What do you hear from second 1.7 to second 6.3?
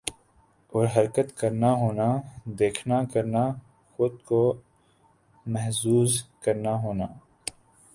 ہونا دیکھنا کرنا خود کو محظوظ